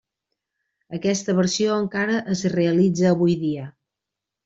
Aquesta 0.99 1.35
versió 1.41 1.77
encara 1.83 2.17
es 2.37 2.43
realitza 2.57 3.13
avui 3.15 3.37
dia. 3.47 3.71